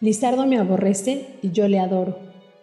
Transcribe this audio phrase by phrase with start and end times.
[0.00, 2.18] Lizardo me aborrece y yo le adoro.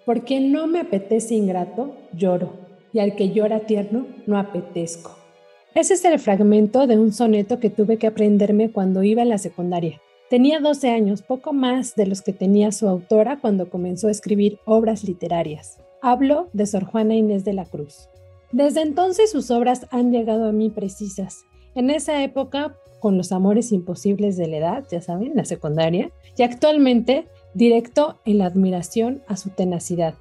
[0.06, 2.54] Porque no me apetece ingrato, lloro,
[2.92, 5.18] y al que llora tierno, no apetezco.
[5.74, 9.40] Ese es el fragmento de un soneto que tuve que aprenderme cuando iba a la
[9.40, 10.00] secundaria.
[10.30, 14.60] Tenía 12 años, poco más de los que tenía su autora cuando comenzó a escribir
[14.66, 15.80] obras literarias.
[16.02, 18.10] Hablo de Sor Juana Inés de la Cruz.
[18.52, 21.46] Desde entonces sus obras han llegado a mí precisas.
[21.74, 26.44] En esa época con los amores imposibles de la edad, ya saben, la secundaria, y
[26.44, 30.14] actualmente directo en la admiración a su tenacidad.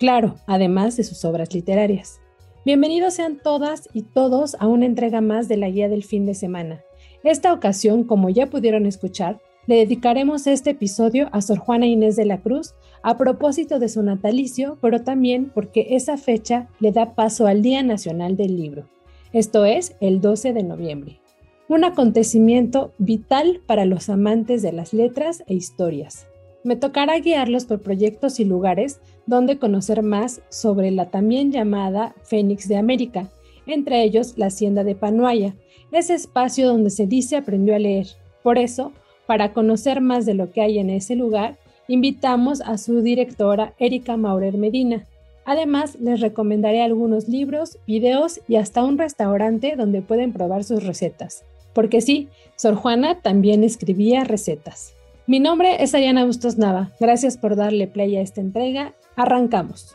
[0.00, 2.18] Claro, además de sus obras literarias.
[2.64, 6.34] Bienvenidos sean todas y todos a una entrega más de la guía del fin de
[6.34, 6.82] semana.
[7.22, 12.24] Esta ocasión, como ya pudieron escuchar, le dedicaremos este episodio a Sor Juana Inés de
[12.24, 17.46] la Cruz a propósito de su natalicio, pero también porque esa fecha le da paso
[17.46, 18.88] al Día Nacional del Libro.
[19.32, 21.20] Esto es el 12 de noviembre
[21.68, 26.28] un acontecimiento vital para los amantes de las letras e historias.
[26.62, 32.68] Me tocará guiarlos por proyectos y lugares donde conocer más sobre la también llamada Fénix
[32.68, 33.30] de América,
[33.66, 35.54] entre ellos la Hacienda de Panuaya,
[35.90, 38.06] ese espacio donde se dice aprendió a leer.
[38.44, 38.92] Por eso,
[39.26, 41.56] para conocer más de lo que hay en ese lugar,
[41.88, 45.06] invitamos a su directora Erika Maurer Medina.
[45.44, 51.44] Además, les recomendaré algunos libros, videos y hasta un restaurante donde pueden probar sus recetas
[51.76, 54.94] porque sí, Sor Juana también escribía recetas.
[55.26, 56.90] Mi nombre es Ariana Bustos Nava.
[56.98, 58.94] Gracias por darle play a esta entrega.
[59.14, 59.94] Arrancamos.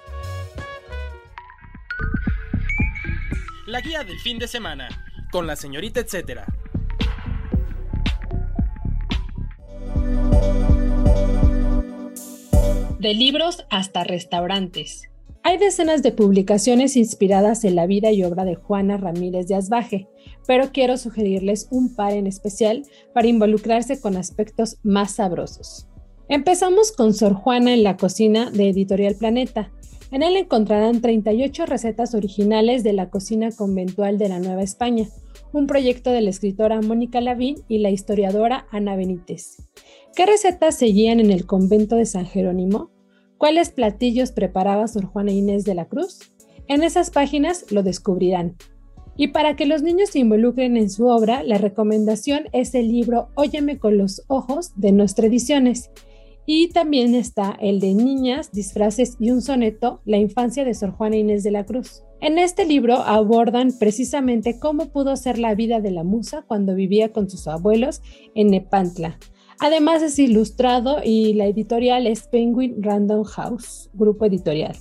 [3.66, 4.90] La guía del fin de semana,
[5.32, 6.46] con la señorita etcétera.
[13.00, 15.11] De libros hasta restaurantes.
[15.44, 20.08] Hay decenas de publicaciones inspiradas en la vida y obra de Juana Ramírez de Asbaje,
[20.46, 25.88] pero quiero sugerirles un par en especial para involucrarse con aspectos más sabrosos.
[26.30, 29.72] Empezamos con Sor Juana en la cocina de Editorial Planeta.
[30.12, 35.08] En él encontrarán 38 recetas originales de la cocina conventual de la Nueva España,
[35.54, 39.58] un proyecto de la escritora Mónica Lavín y la historiadora Ana Benítez.
[40.16, 42.91] ¿Qué recetas seguían en el convento de San Jerónimo?
[43.42, 46.20] ¿Cuáles platillos preparaba Sor Juana Inés de la Cruz?
[46.68, 48.56] En esas páginas lo descubrirán.
[49.18, 53.30] Y para que los niños se involucren en su obra, la recomendación es el libro
[53.34, 55.90] Óyeme con los ojos de nuestras ediciones.
[56.46, 61.16] Y también está el de Niñas, disfraces y un soneto, La infancia de Sor Juana
[61.16, 62.04] Inés de la Cruz.
[62.20, 67.12] En este libro abordan precisamente cómo pudo ser la vida de la musa cuando vivía
[67.12, 68.04] con sus abuelos
[68.36, 69.18] en Nepantla,
[69.64, 74.76] Además es ilustrado y la editorial es Penguin Random House, grupo editorial.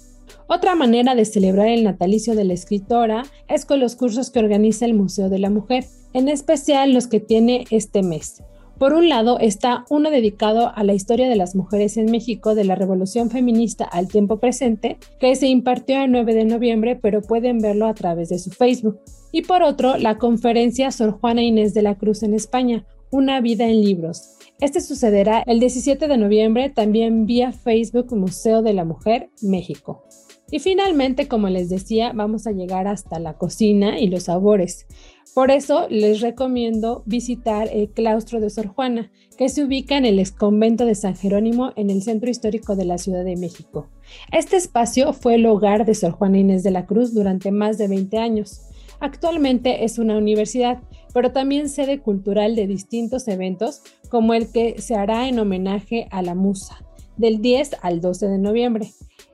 [0.46, 4.86] Otra manera de celebrar el natalicio de la escritora es con los cursos que organiza
[4.86, 8.42] el Museo de la Mujer, en especial los que tiene este mes.
[8.78, 12.64] Por un lado está uno dedicado a la historia de las mujeres en México de
[12.64, 17.58] la Revolución Feminista al tiempo presente, que se impartió el 9 de noviembre, pero pueden
[17.58, 18.98] verlo a través de su Facebook.
[19.30, 23.66] Y por otro, la conferencia Sor Juana Inés de la Cruz en España, Una vida
[23.66, 29.30] en libros, este sucederá el 17 de noviembre también vía Facebook Museo de la Mujer
[29.42, 30.04] México.
[30.50, 34.86] Y finalmente, como les decía, vamos a llegar hasta la cocina y los sabores.
[35.34, 40.18] Por eso les recomiendo visitar el claustro de Sor Juana, que se ubica en el
[40.18, 43.88] exconvento de San Jerónimo en el centro histórico de la Ciudad de México.
[44.32, 47.86] Este espacio fue el hogar de Sor Juana Inés de la Cruz durante más de
[47.86, 48.62] 20 años.
[49.00, 50.78] Actualmente es una universidad,
[51.14, 56.22] pero también sede cultural de distintos eventos, como el que se hará en homenaje a
[56.22, 56.84] la musa,
[57.16, 58.92] del 10 al 12 de noviembre.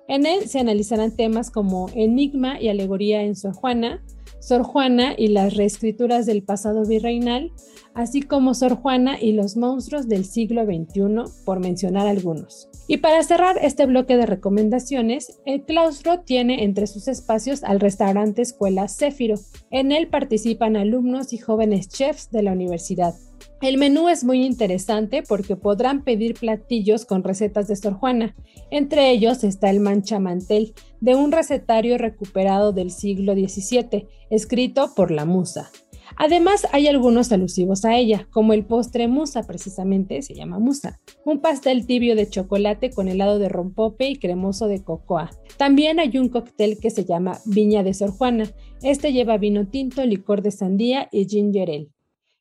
[0.08, 4.04] En él se analizarán temas como enigma y alegoría en Sor Juana,
[4.46, 7.50] Sor Juana y las reescrituras del pasado virreinal,
[7.94, 12.68] así como Sor Juana y los monstruos del siglo XXI, por mencionar algunos.
[12.86, 18.42] Y para cerrar este bloque de recomendaciones, el claustro tiene entre sus espacios al restaurante
[18.42, 19.34] Escuela Céfiro.
[19.72, 23.14] En él participan alumnos y jóvenes chefs de la universidad.
[23.62, 28.36] El menú es muy interesante porque podrán pedir platillos con recetas de Sor Juana.
[28.70, 35.24] Entre ellos está el manchamantel, de un recetario recuperado del siglo XVII, escrito por la
[35.24, 35.70] musa.
[36.16, 41.40] Además, hay algunos alusivos a ella, como el postre musa, precisamente se llama musa, un
[41.40, 45.30] pastel tibio de chocolate con helado de rompope y cremoso de cocoa.
[45.56, 48.50] También hay un cóctel que se llama Viña de Sor Juana.
[48.82, 51.88] Este lleva vino tinto, licor de sandía y ginger.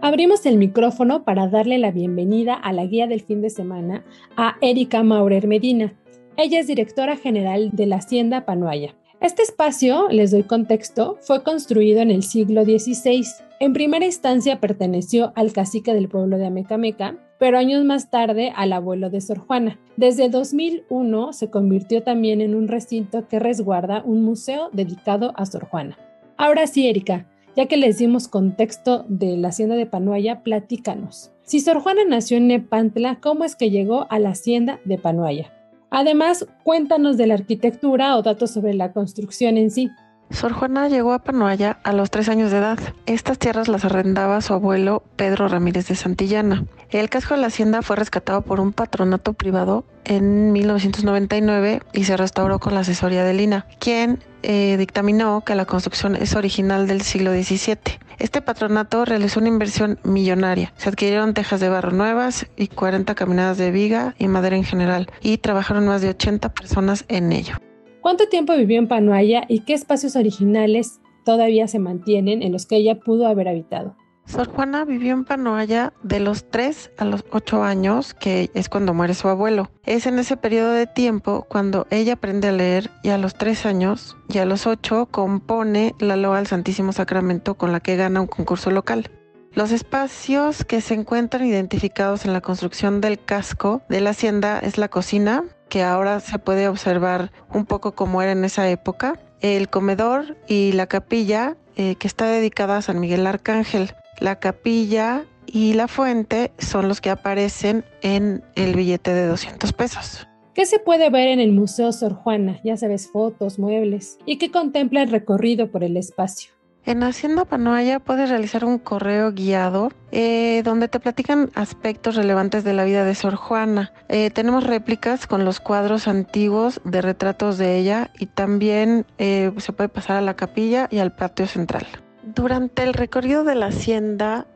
[0.00, 4.06] Abrimos el micrófono para darle la bienvenida a la guía del fin de semana
[4.38, 5.92] a Erika Maurer Medina.
[6.40, 8.94] Ella es directora general de la Hacienda Panuaya.
[9.20, 13.24] Este espacio, les doy contexto, fue construido en el siglo XVI.
[13.58, 18.72] En primera instancia perteneció al cacique del pueblo de Amecameca, pero años más tarde al
[18.72, 19.80] abuelo de Sor Juana.
[19.96, 25.64] Desde 2001 se convirtió también en un recinto que resguarda un museo dedicado a Sor
[25.64, 25.98] Juana.
[26.36, 27.26] Ahora sí, Erika,
[27.56, 31.32] ya que les dimos contexto de la hacienda de Panuaya, platícanos.
[31.42, 35.57] Si Sor Juana nació en Nepantla, ¿cómo es que llegó a la hacienda de Panuaya?
[35.90, 39.90] Además, cuéntanos de la arquitectura o datos sobre la construcción en sí.
[40.30, 42.78] Sor Juana llegó a Panoaya a los tres años de edad.
[43.06, 46.64] Estas tierras las arrendaba su abuelo Pedro Ramírez de Santillana.
[46.90, 52.16] El casco de la hacienda fue rescatado por un patronato privado en 1999 y se
[52.16, 57.02] restauró con la asesoría de Lina, quien eh, dictaminó que la construcción es original del
[57.02, 57.98] siglo XVII.
[58.18, 60.72] Este patronato realizó una inversión millonaria.
[60.76, 65.10] Se adquirieron tejas de barro nuevas y 40 caminadas de viga y madera en general,
[65.20, 67.56] y trabajaron más de 80 personas en ello.
[68.00, 72.76] ¿Cuánto tiempo vivió en Panuaya y qué espacios originales todavía se mantienen en los que
[72.76, 73.96] ella pudo haber habitado?
[74.28, 78.92] Sor Juana vivió en Panoaya de los 3 a los 8 años, que es cuando
[78.92, 79.70] muere su abuelo.
[79.86, 83.64] Es en ese periodo de tiempo cuando ella aprende a leer y a los 3
[83.64, 88.20] años y a los 8 compone la loa al Santísimo Sacramento con la que gana
[88.20, 89.10] un concurso local.
[89.54, 94.78] Los espacios que se encuentran identificados en la construcción del casco de la hacienda es
[94.78, 99.68] la cocina, que ahora se puede observar un poco como era en esa época, el
[99.68, 103.94] comedor y la capilla eh, que está dedicada a San Miguel Arcángel.
[104.20, 110.26] La capilla y la fuente son los que aparecen en el billete de 200 pesos.
[110.54, 112.60] ¿Qué se puede ver en el Museo Sor Juana?
[112.64, 114.18] Ya sabes, fotos, muebles.
[114.26, 116.57] ¿Y qué contempla el recorrido por el espacio?
[116.84, 122.72] En Hacienda Panoaya puedes realizar un correo guiado eh, donde te platican aspectos relevantes de
[122.72, 123.92] la vida de Sor Juana.
[124.08, 129.72] Eh, tenemos réplicas con los cuadros antiguos de retratos de ella y también eh, se
[129.72, 131.86] puede pasar a la capilla y al patio central.
[132.22, 134.46] Durante el recorrido de la hacienda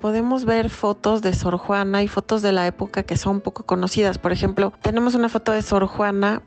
[0.00, 4.18] podemos ver fotos de Sor Juana y fotos de la época que son poco conocidas.
[4.18, 6.42] Por ejemplo, tenemos una foto de Sor Juana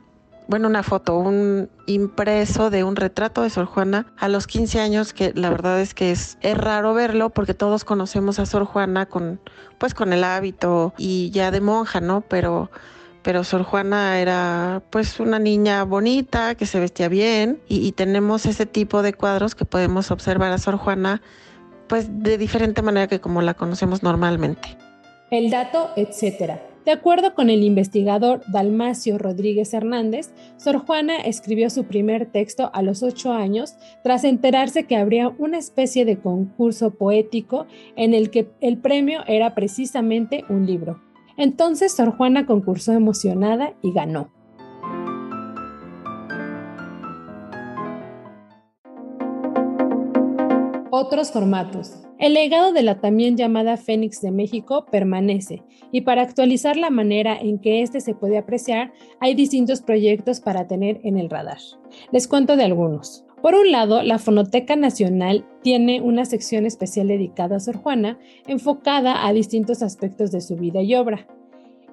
[0.48, 5.12] bueno, una foto, un impreso de un retrato de Sor Juana a los 15 años,
[5.12, 9.40] que la verdad es que es, raro verlo porque todos conocemos a Sor Juana con,
[9.78, 12.20] pues con el hábito y ya de monja, ¿no?
[12.22, 12.70] Pero,
[13.22, 18.46] pero Sor Juana era pues una niña bonita, que se vestía bien y, y tenemos
[18.46, 21.22] ese tipo de cuadros que podemos observar a Sor Juana
[21.88, 24.76] pues de diferente manera que como la conocemos normalmente.
[25.30, 26.75] El dato, etcétera.
[26.86, 32.80] De acuerdo con el investigador Dalmacio Rodríguez Hernández, Sor Juana escribió su primer texto a
[32.80, 33.74] los ocho años
[34.04, 37.66] tras enterarse que habría una especie de concurso poético
[37.96, 41.02] en el que el premio era precisamente un libro.
[41.36, 44.35] Entonces Sor Juana concursó emocionada y ganó.
[50.98, 51.92] Otros formatos.
[52.18, 55.62] El legado de la también llamada Fénix de México permanece
[55.92, 60.66] y para actualizar la manera en que éste se puede apreciar, hay distintos proyectos para
[60.66, 61.58] tener en el radar.
[62.12, 63.26] Les cuento de algunos.
[63.42, 69.26] Por un lado, la Fonoteca Nacional tiene una sección especial dedicada a Sor Juana, enfocada
[69.26, 71.26] a distintos aspectos de su vida y obra.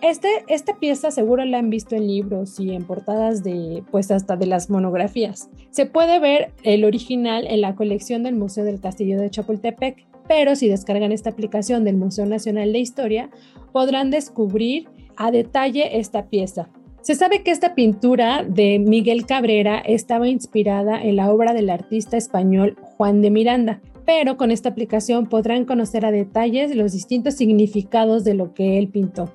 [0.00, 4.36] Este, esta pieza seguro la han visto en libros y en portadas de, pues hasta
[4.36, 5.50] de las monografías.
[5.70, 10.54] Se puede ver el original en la colección del Museo del Castillo de Chapultepec, pero
[10.54, 13.30] si descargan esta aplicación del Museo Nacional de Historia,
[13.72, 16.68] podrán descubrir a detalle esta pieza.
[17.00, 22.16] Se sabe que esta pintura de Miguel Cabrera estaba inspirada en la obra del artista
[22.16, 28.24] español Juan de Miranda, pero con esta aplicación podrán conocer a detalles los distintos significados
[28.24, 29.34] de lo que él pintó.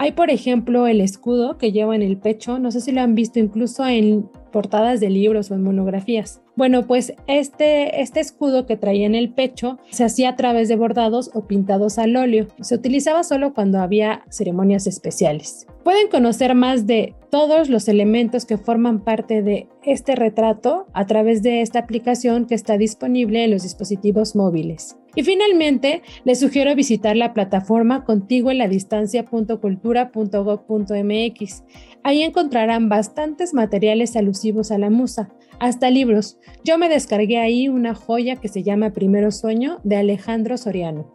[0.00, 3.16] Hay, por ejemplo, el escudo que lleva en el pecho, no sé si lo han
[3.16, 6.40] visto incluso en portadas de libros o en monografías.
[6.54, 10.76] Bueno, pues este, este escudo que traía en el pecho se hacía a través de
[10.76, 12.46] bordados o pintados al óleo.
[12.60, 15.66] Se utilizaba solo cuando había ceremonias especiales.
[15.82, 21.42] Pueden conocer más de todos los elementos que forman parte de este retrato a través
[21.42, 24.96] de esta aplicación que está disponible en los dispositivos móviles.
[25.18, 31.64] Y finalmente, les sugiero visitar la plataforma contigo en la distancia.cultura.gov.mx.
[32.04, 36.38] Ahí encontrarán bastantes materiales alusivos a la musa, hasta libros.
[36.62, 41.12] Yo me descargué ahí una joya que se llama Primero Sueño de Alejandro Soriano.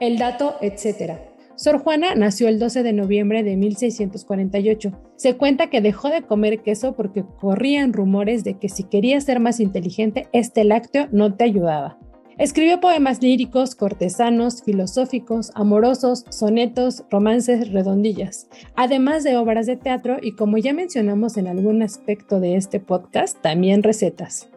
[0.00, 1.12] El dato, etc.
[1.54, 4.92] Sor Juana nació el 12 de noviembre de 1648.
[5.16, 9.40] Se cuenta que dejó de comer queso porque corrían rumores de que si querías ser
[9.40, 11.98] más inteligente, este lácteo no te ayudaba.
[12.36, 20.32] Escribió poemas líricos, cortesanos, filosóficos, amorosos, sonetos, romances, redondillas, además de obras de teatro y
[20.32, 24.48] como ya mencionamos en algún aspecto de este podcast, también recetas.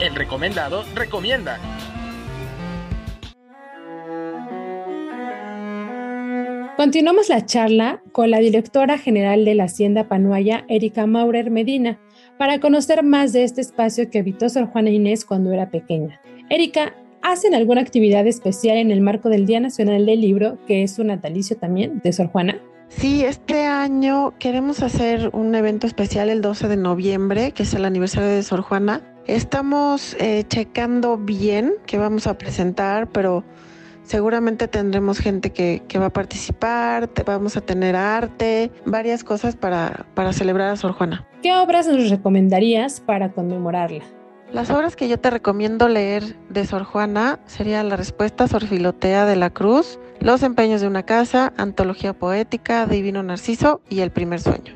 [0.00, 1.58] El recomendado recomienda.
[6.76, 11.98] Continuamos la charla con la directora general de la Hacienda Panuaya, Erika Maurer Medina,
[12.38, 16.20] para conocer más de este espacio que habitó Sor Juana Inés cuando era pequeña.
[16.48, 20.98] Erika, ¿hacen alguna actividad especial en el marco del Día Nacional del Libro, que es
[20.98, 22.60] un natalicio también de Sor Juana?
[22.88, 27.84] Sí, este año queremos hacer un evento especial el 12 de noviembre, que es el
[27.84, 29.02] aniversario de Sor Juana.
[29.26, 33.44] Estamos eh, checando bien qué vamos a presentar, pero
[34.08, 40.32] Seguramente tendremos gente que, va a participar, vamos a tener arte, varias cosas para, para
[40.32, 41.26] celebrar a Sor Juana.
[41.42, 44.02] ¿Qué obras nos recomendarías para conmemorarla?
[44.50, 49.26] Las obras que yo te recomiendo leer de Sor Juana sería La Respuesta Sor Filotea
[49.26, 54.40] de la Cruz, Los Empeños de una Casa, Antología Poética, Divino Narciso y El Primer
[54.40, 54.74] Sueño.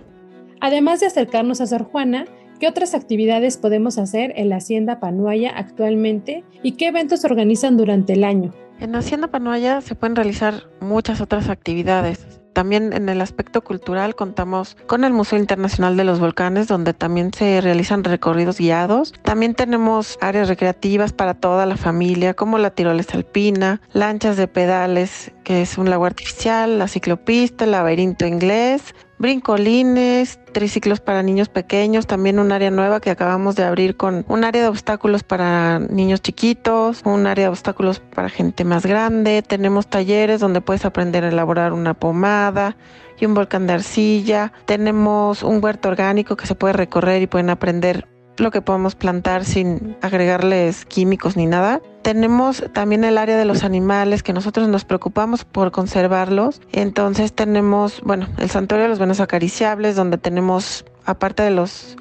[0.61, 2.27] Además de acercarnos a Sor Juana,
[2.61, 8.13] ¿qué otras actividades podemos hacer en la Hacienda Panuaya actualmente y qué eventos organizan durante
[8.13, 8.53] el año?
[8.83, 12.41] En Hacienda Panoaya se pueden realizar muchas otras actividades.
[12.53, 17.33] También en el aspecto cultural contamos con el Museo Internacional de los Volcanes, donde también
[17.33, 19.15] se realizan recorridos guiados.
[19.23, 25.31] También tenemos áreas recreativas para toda la familia, como la tirolesa alpina, lanchas de pedales,
[25.45, 32.09] que es un lago artificial, la ciclopista, el laberinto inglés, brincolines, triciclos para niños pequeños,
[32.09, 36.21] también un área nueva que acabamos de abrir con un área de obstáculos para niños
[36.23, 41.29] chiquitos, un área de obstáculos para gente más grande, tenemos talleres donde puedes aprender a
[41.29, 42.77] elaborar una pomada
[43.17, 47.51] y un volcán de arcilla, tenemos un huerto orgánico que se puede recorrer y pueden
[47.51, 51.81] aprender lo que podemos plantar sin agregarles químicos ni nada.
[52.03, 56.61] Tenemos también el área de los animales que nosotros nos preocupamos por conservarlos.
[56.73, 61.97] Entonces tenemos, bueno, el santuario de los venados acariciables donde tenemos, aparte de los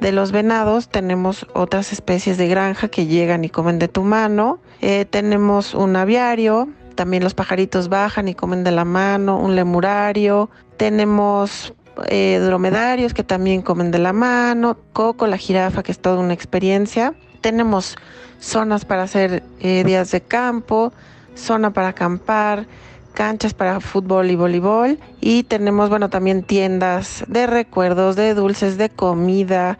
[0.00, 4.58] de los venados tenemos otras especies de granja que llegan y comen de tu mano.
[4.80, 10.50] Eh, tenemos un aviario, también los pajaritos bajan y comen de la mano, un lemurario.
[10.76, 11.72] Tenemos
[12.08, 16.34] eh, dromedarios que también comen de la mano, Coco, la jirafa, que es toda una
[16.34, 17.14] experiencia.
[17.42, 17.96] Tenemos
[18.40, 20.92] zonas para hacer eh, días de campo,
[21.34, 22.66] zona para acampar,
[23.12, 28.88] canchas para fútbol y voleibol y tenemos, bueno, también tiendas de recuerdos, de dulces, de
[28.88, 29.78] comida,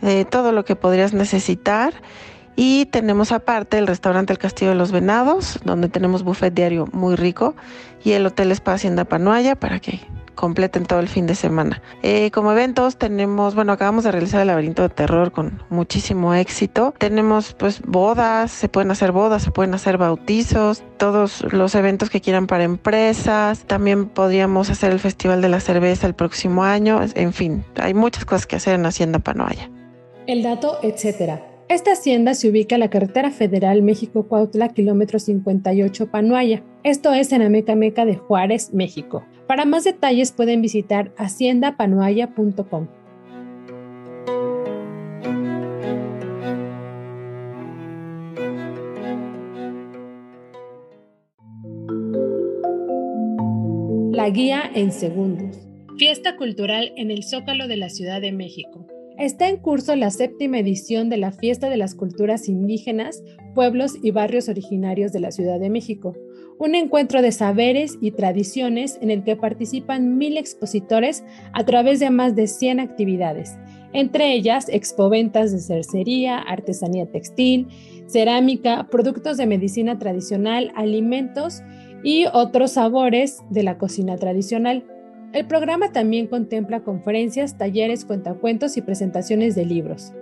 [0.00, 1.94] de todo lo que podrías necesitar.
[2.56, 7.16] Y tenemos aparte el restaurante El Castillo de los Venados, donde tenemos buffet diario muy
[7.16, 7.54] rico,
[8.04, 10.00] y el Hotel Spa Hacienda Panuaya para que
[10.34, 11.82] completen todo el fin de semana.
[12.02, 16.94] Eh, como eventos tenemos, bueno, acabamos de realizar el laberinto de terror con muchísimo éxito.
[16.98, 22.20] Tenemos pues bodas, se pueden hacer bodas, se pueden hacer bautizos, todos los eventos que
[22.20, 23.64] quieran para empresas.
[23.64, 27.00] También podríamos hacer el Festival de la Cerveza el próximo año.
[27.14, 29.70] En fin, hay muchas cosas que hacer en Hacienda Panoaya.
[30.26, 31.53] El dato, etcétera.
[31.68, 36.62] Esta hacienda se ubica en la carretera federal México-Cuautla, kilómetro 58 Panuaya.
[36.82, 39.24] Esto es en Amecameca de Juárez, México.
[39.46, 42.88] Para más detalles pueden visitar haciendapanuaya.com.
[54.12, 55.66] La guía en segundos.
[55.96, 58.86] Fiesta cultural en el Zócalo de la Ciudad de México.
[59.18, 63.22] Está en curso la séptima edición de la Fiesta de las Culturas Indígenas,
[63.54, 66.16] Pueblos y Barrios Originarios de la Ciudad de México,
[66.58, 72.10] un encuentro de saberes y tradiciones en el que participan mil expositores a través de
[72.10, 73.56] más de 100 actividades,
[73.92, 77.68] entre ellas expoventas de cercería, artesanía textil,
[78.08, 81.62] cerámica, productos de medicina tradicional, alimentos
[82.02, 84.84] y otros sabores de la cocina tradicional.
[85.34, 90.12] El programa también contempla conferencias, talleres, cuentacuentos y presentaciones de libros.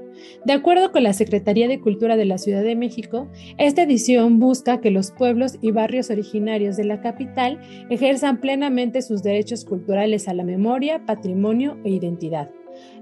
[0.47, 3.29] De acuerdo con la Secretaría de Cultura de la Ciudad de México,
[3.59, 9.23] esta edición busca que los pueblos y barrios originarios de la capital ejerzan plenamente sus
[9.23, 12.51] derechos culturales a la memoria, patrimonio e identidad.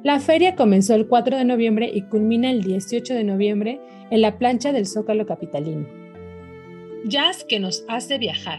[0.02, 4.36] La feria comenzó el 4 de noviembre y culmina el 18 de noviembre en la
[4.36, 5.86] plancha del Zócalo Capitalino.
[7.04, 8.58] Jazz que nos hace viajar.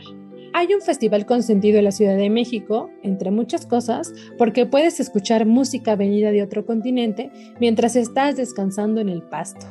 [0.53, 5.45] Hay un festival consentido en la Ciudad de México, entre muchas cosas, porque puedes escuchar
[5.45, 9.65] música venida de otro continente mientras estás descansando en el pasto.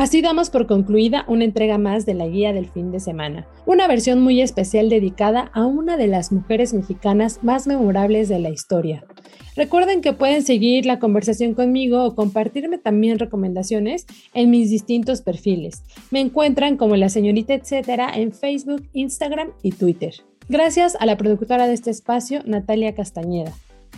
[0.04, 3.88] Así damos por concluida una entrega más de la guía del fin de semana, una
[3.88, 9.06] versión muy especial dedicada a una de las mujeres mexicanas más memorables de la historia.
[9.56, 15.82] Recuerden que pueden seguir la conversación conmigo o compartirme también recomendaciones en mis distintos perfiles.
[16.10, 20.12] Me encuentran como la señorita etcétera en Facebook, Instagram y Twitter.
[20.50, 23.54] Gracias a la productora de este espacio, Natalia Castañeda.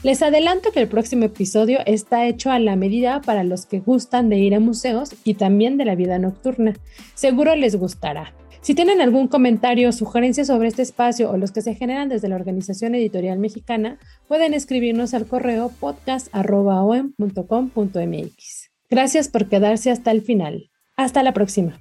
[0.07, 4.29] Les adelanto que el próximo episodio está hecho a la medida para los que gustan
[4.29, 6.75] de ir a museos y también de la vida nocturna.
[7.17, 8.33] Seguro les gustará.
[8.61, 12.29] Si tienen algún comentario o sugerencia sobre este espacio o los que se generan desde
[12.29, 18.71] la Organización Editorial Mexicana, pueden escribirnos al correo podcast.com.mx.
[18.89, 20.71] Gracias por quedarse hasta el final.
[20.97, 21.81] Hasta la próxima.